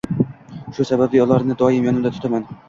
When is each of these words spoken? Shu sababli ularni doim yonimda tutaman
Shu 0.77 0.85
sababli 0.91 1.21
ularni 1.27 1.59
doim 1.61 1.87
yonimda 1.91 2.15
tutaman 2.17 2.51